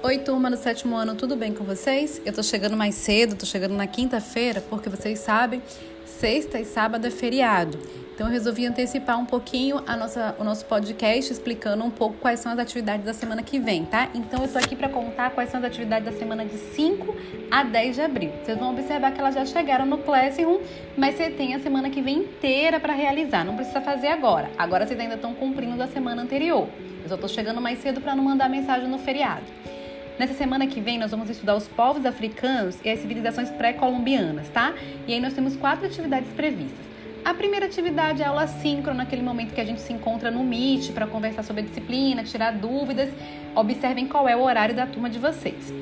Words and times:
Oi, 0.00 0.18
turma 0.18 0.48
do 0.48 0.56
sétimo 0.56 0.94
ano, 0.94 1.16
tudo 1.16 1.34
bem 1.34 1.52
com 1.52 1.64
vocês? 1.64 2.22
Eu 2.24 2.32
tô 2.32 2.40
chegando 2.40 2.76
mais 2.76 2.94
cedo, 2.94 3.34
tô 3.34 3.44
chegando 3.44 3.74
na 3.74 3.86
quinta-feira, 3.88 4.62
porque 4.70 4.88
vocês 4.88 5.18
sabem, 5.18 5.60
sexta 6.06 6.60
e 6.60 6.64
sábado 6.64 7.04
é 7.04 7.10
feriado. 7.10 7.76
Então 8.14 8.28
eu 8.28 8.32
resolvi 8.32 8.64
antecipar 8.64 9.18
um 9.18 9.26
pouquinho 9.26 9.82
a 9.88 9.96
nossa, 9.96 10.36
o 10.38 10.44
nosso 10.44 10.64
podcast 10.66 11.32
explicando 11.32 11.82
um 11.84 11.90
pouco 11.90 12.16
quais 12.18 12.38
são 12.38 12.52
as 12.52 12.60
atividades 12.60 13.04
da 13.04 13.12
semana 13.12 13.42
que 13.42 13.58
vem, 13.58 13.84
tá? 13.86 14.08
Então 14.14 14.40
eu 14.40 14.48
tô 14.48 14.58
aqui 14.58 14.76
para 14.76 14.88
contar 14.88 15.30
quais 15.30 15.50
são 15.50 15.58
as 15.58 15.66
atividades 15.66 16.12
da 16.12 16.16
semana 16.16 16.44
de 16.44 16.56
5 16.56 17.16
a 17.50 17.64
10 17.64 17.96
de 17.96 18.00
abril. 18.00 18.30
Vocês 18.44 18.56
vão 18.56 18.70
observar 18.70 19.10
que 19.10 19.20
elas 19.20 19.34
já 19.34 19.44
chegaram 19.44 19.84
no 19.84 19.98
Classroom, 19.98 20.60
mas 20.96 21.16
você 21.16 21.28
tem 21.28 21.56
a 21.56 21.58
semana 21.58 21.90
que 21.90 22.00
vem 22.00 22.18
inteira 22.18 22.78
para 22.78 22.92
realizar. 22.92 23.44
Não 23.44 23.56
precisa 23.56 23.80
fazer 23.80 24.08
agora. 24.08 24.48
Agora 24.56 24.86
vocês 24.86 24.98
ainda 24.98 25.16
estão 25.16 25.34
cumprindo 25.34 25.76
da 25.76 25.88
semana 25.88 26.22
anterior. 26.22 26.68
Eu 27.02 27.08
só 27.08 27.16
tô 27.16 27.26
chegando 27.26 27.60
mais 27.60 27.80
cedo 27.80 28.00
para 28.00 28.14
não 28.14 28.22
mandar 28.22 28.48
mensagem 28.48 28.88
no 28.88 28.98
feriado. 28.98 29.42
Nessa 30.18 30.34
semana 30.34 30.66
que 30.66 30.80
vem, 30.80 30.98
nós 30.98 31.12
vamos 31.12 31.30
estudar 31.30 31.54
os 31.54 31.68
povos 31.68 32.04
africanos 32.04 32.76
e 32.84 32.90
as 32.90 32.98
civilizações 32.98 33.50
pré-colombianas, 33.50 34.48
tá? 34.48 34.74
E 35.06 35.14
aí 35.14 35.20
nós 35.20 35.32
temos 35.32 35.54
quatro 35.54 35.86
atividades 35.86 36.28
previstas. 36.32 36.84
A 37.24 37.32
primeira 37.32 37.66
atividade 37.66 38.20
é 38.20 38.24
a 38.24 38.30
aula 38.30 38.48
síncrona, 38.48 39.04
naquele 39.04 39.22
momento 39.22 39.54
que 39.54 39.60
a 39.60 39.64
gente 39.64 39.80
se 39.80 39.92
encontra 39.92 40.28
no 40.28 40.42
Meet 40.42 40.90
para 40.90 41.06
conversar 41.06 41.44
sobre 41.44 41.62
a 41.62 41.64
disciplina, 41.64 42.24
tirar 42.24 42.50
dúvidas. 42.50 43.10
Observem 43.54 44.08
qual 44.08 44.28
é 44.28 44.34
o 44.34 44.42
horário 44.42 44.74
da 44.74 44.86
turma 44.86 45.08
de 45.08 45.20
vocês. 45.20 45.72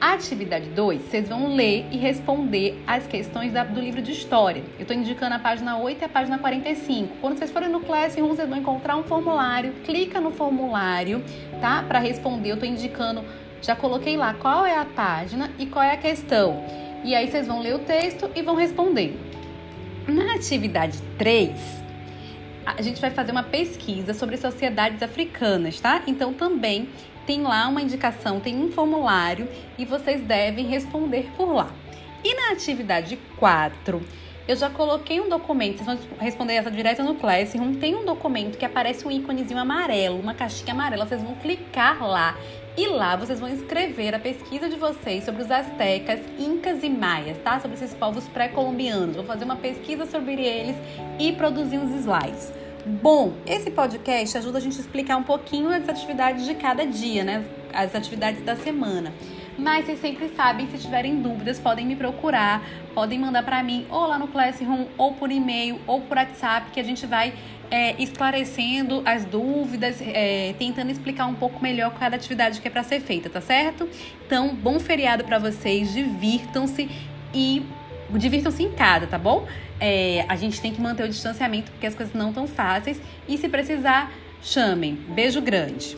Atividade 0.00 0.68
2, 0.70 1.02
vocês 1.02 1.28
vão 1.28 1.54
ler 1.54 1.86
e 1.92 1.96
responder 1.96 2.82
as 2.88 3.06
questões 3.06 3.52
da, 3.52 3.62
do 3.62 3.78
livro 3.78 4.02
de 4.02 4.10
história. 4.10 4.64
Eu 4.78 4.82
estou 4.82 4.96
indicando 4.96 5.34
a 5.34 5.38
página 5.38 5.76
8 5.78 6.00
e 6.00 6.04
a 6.06 6.08
página 6.08 6.38
45. 6.38 7.18
Quando 7.20 7.38
vocês 7.38 7.52
forem 7.52 7.68
no 7.68 7.80
Classroom, 7.80 8.26
vocês 8.28 8.48
vão 8.48 8.58
encontrar 8.58 8.96
um 8.96 9.04
formulário. 9.04 9.74
Clica 9.84 10.20
no 10.20 10.32
formulário, 10.32 11.22
tá? 11.60 11.84
Para 11.86 11.98
responder, 11.98 12.50
eu 12.50 12.54
estou 12.54 12.68
indicando, 12.68 13.22
já 13.62 13.76
coloquei 13.76 14.16
lá 14.16 14.34
qual 14.34 14.64
é 14.64 14.76
a 14.76 14.84
página 14.84 15.50
e 15.58 15.66
qual 15.66 15.84
é 15.84 15.92
a 15.92 15.96
questão. 15.96 16.64
E 17.04 17.14
aí 17.14 17.28
vocês 17.30 17.46
vão 17.46 17.60
ler 17.60 17.74
o 17.74 17.78
texto 17.80 18.30
e 18.34 18.42
vão 18.42 18.54
responder. 18.54 19.18
Na 20.06 20.34
atividade 20.34 20.98
3, 21.18 21.50
a 22.64 22.82
gente 22.82 23.00
vai 23.00 23.10
fazer 23.10 23.32
uma 23.32 23.42
pesquisa 23.42 24.14
sobre 24.14 24.36
sociedades 24.36 25.02
africanas, 25.02 25.80
tá? 25.80 26.02
Então 26.06 26.32
também 26.32 26.88
tem 27.26 27.42
lá 27.42 27.68
uma 27.68 27.82
indicação, 27.82 28.40
tem 28.40 28.56
um 28.56 28.70
formulário 28.72 29.48
e 29.78 29.84
vocês 29.84 30.20
devem 30.22 30.66
responder 30.66 31.30
por 31.36 31.52
lá. 31.52 31.70
E 32.24 32.34
na 32.34 32.52
atividade 32.52 33.18
4, 33.38 34.02
eu 34.50 34.56
já 34.56 34.68
coloquei 34.68 35.20
um 35.20 35.28
documento, 35.28 35.84
vocês 35.84 35.86
vão 35.86 36.18
responder 36.18 36.54
essa 36.54 36.72
direto 36.72 37.04
no 37.04 37.14
Classroom. 37.14 37.74
Tem 37.74 37.94
um 37.94 38.04
documento 38.04 38.58
que 38.58 38.64
aparece 38.64 39.06
um 39.06 39.10
íconezinho 39.10 39.60
amarelo, 39.60 40.18
uma 40.18 40.34
caixinha 40.34 40.72
amarela. 40.72 41.06
Vocês 41.06 41.22
vão 41.22 41.36
clicar 41.36 42.04
lá 42.04 42.36
e 42.76 42.88
lá 42.88 43.14
vocês 43.14 43.38
vão 43.38 43.48
escrever 43.48 44.12
a 44.12 44.18
pesquisa 44.18 44.68
de 44.68 44.74
vocês 44.74 45.24
sobre 45.24 45.42
os 45.42 45.52
astecas, 45.52 46.18
incas 46.36 46.82
e 46.82 46.90
maias, 46.90 47.38
tá? 47.38 47.60
Sobre 47.60 47.76
esses 47.76 47.94
povos 47.94 48.26
pré-colombianos. 48.26 49.14
Vou 49.14 49.24
fazer 49.24 49.44
uma 49.44 49.54
pesquisa 49.54 50.04
sobre 50.04 50.42
eles 50.44 50.74
e 51.16 51.30
produzir 51.30 51.78
uns 51.78 51.94
slides. 52.00 52.52
Bom, 52.86 53.34
esse 53.46 53.70
podcast 53.70 54.38
ajuda 54.38 54.58
a 54.58 54.60
gente 54.60 54.78
a 54.78 54.80
explicar 54.80 55.16
um 55.16 55.22
pouquinho 55.22 55.68
as 55.68 55.88
atividades 55.88 56.46
de 56.46 56.54
cada 56.54 56.86
dia, 56.86 57.22
né? 57.22 57.44
As 57.72 57.94
atividades 57.94 58.42
da 58.42 58.56
semana. 58.56 59.12
Mas 59.58 59.84
vocês 59.84 60.00
sempre 60.00 60.28
sabem, 60.30 60.66
se 60.68 60.78
tiverem 60.78 61.20
dúvidas, 61.20 61.58
podem 61.58 61.84
me 61.84 61.94
procurar, 61.94 62.62
podem 62.94 63.18
mandar 63.18 63.42
para 63.42 63.62
mim 63.62 63.86
ou 63.90 64.06
lá 64.06 64.18
no 64.18 64.28
Classroom, 64.28 64.86
ou 64.96 65.12
por 65.12 65.30
e-mail, 65.30 65.78
ou 65.86 66.00
por 66.00 66.16
WhatsApp, 66.16 66.70
que 66.70 66.80
a 66.80 66.82
gente 66.82 67.06
vai 67.06 67.34
é, 67.70 67.94
esclarecendo 68.02 69.02
as 69.04 69.26
dúvidas, 69.26 70.00
é, 70.00 70.54
tentando 70.58 70.90
explicar 70.90 71.26
um 71.26 71.34
pouco 71.34 71.62
melhor 71.62 71.92
cada 71.98 72.16
atividade 72.16 72.60
que 72.60 72.68
é 72.68 72.70
para 72.70 72.82
ser 72.82 73.00
feita, 73.00 73.28
tá 73.28 73.42
certo? 73.42 73.86
Então, 74.26 74.54
bom 74.54 74.80
feriado 74.80 75.24
para 75.24 75.38
vocês, 75.38 75.92
divirtam-se 75.92 76.88
e 77.34 77.62
divirtam-se 78.18 78.62
em 78.62 78.70
casa, 78.72 79.06
tá 79.06 79.18
bom? 79.18 79.46
É, 79.78 80.24
a 80.28 80.36
gente 80.36 80.60
tem 80.60 80.72
que 80.72 80.80
manter 80.80 81.04
o 81.04 81.08
distanciamento 81.08 81.70
porque 81.70 81.86
as 81.86 81.94
coisas 81.94 82.14
não 82.14 82.28
estão 82.28 82.46
fáceis 82.46 83.00
e 83.28 83.38
se 83.38 83.48
precisar, 83.48 84.12
chamem. 84.42 84.94
Beijo 84.94 85.40
grande. 85.40 85.96